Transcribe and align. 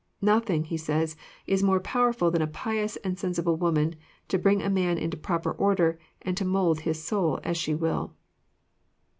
"Nothing," 0.23 0.63
he 0.63 0.77
says," 0.77 1.15
is 1.45 1.61
more 1.61 1.79
powerful 1.79 2.31
than 2.31 2.41
a 2.41 2.47
pious 2.47 2.95
and 3.03 3.19
sensi 3.19 3.39
ble 3.43 3.55
woman, 3.55 3.93
to 4.29 4.39
bring 4.39 4.63
a 4.63 4.67
man 4.67 4.97
into 4.97 5.15
proper 5.15 5.51
order, 5.51 5.99
and 6.23 6.35
to 6.37 6.43
mould 6.43 6.79
his 6.79 7.03
soul 7.03 7.39
as 7.43 7.55
she 7.55 7.75
wUl." 7.75 8.15